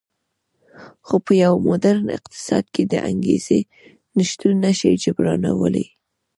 خو 1.05 1.15
په 1.25 1.33
یو 1.43 1.53
موډرن 1.65 2.07
اقتصاد 2.17 2.65
کې 2.73 2.83
د 2.91 2.93
انګېزې 3.09 3.59
نشتون 4.17 4.53
نه 4.65 4.71
شي 4.79 4.91
جبرانولی 5.03 5.85